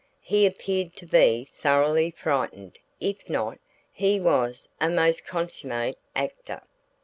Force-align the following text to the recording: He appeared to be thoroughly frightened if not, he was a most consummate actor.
He 0.23 0.47
appeared 0.47 0.95
to 0.95 1.05
be 1.05 1.45
thoroughly 1.59 2.09
frightened 2.09 2.79
if 2.99 3.29
not, 3.29 3.59
he 3.93 4.19
was 4.19 4.67
a 4.81 4.89
most 4.89 5.27
consummate 5.27 5.95
actor. 6.15 6.63